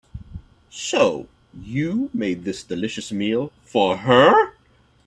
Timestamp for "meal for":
3.11-3.97